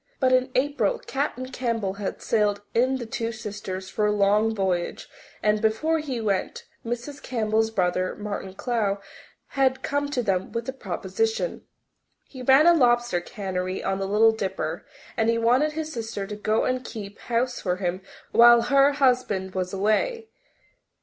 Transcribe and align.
But 0.19 0.31
in 0.33 0.49
April 0.55 0.97
Captain 0.97 1.51
Campbell 1.51 1.93
had 2.01 2.23
sailed 2.23 2.63
in 2.73 2.95
the 2.97 3.05
Two 3.05 3.31
Sisters 3.31 3.87
for 3.87 4.07
a 4.07 4.11
long 4.11 4.55
voyage 4.55 5.07
and, 5.43 5.61
before 5.61 5.99
he 5.99 6.19
went, 6.19 6.63
Mrs. 6.83 7.21
Campbell's 7.21 7.69
brother, 7.69 8.15
Martin 8.15 8.55
Clowe, 8.55 8.97
had 9.49 9.83
come 9.83 10.09
to 10.09 10.23
them 10.23 10.51
with 10.53 10.67
a 10.67 10.73
proposition. 10.73 11.67
He 12.27 12.41
ran 12.41 12.65
a 12.65 12.73
lobster 12.73 13.21
cannery 13.21 13.83
on 13.83 13.99
the 13.99 14.07
Little 14.07 14.31
Dipper, 14.31 14.87
and 15.15 15.29
he 15.29 15.37
wanted 15.37 15.73
his 15.73 15.93
sister 15.93 16.25
to 16.25 16.35
go 16.35 16.65
and 16.65 16.83
keep 16.83 17.19
house 17.19 17.61
for 17.61 17.75
him 17.75 18.01
while 18.31 18.59
her 18.63 18.93
husband 18.93 19.53
was 19.53 19.71
away. 19.71 20.29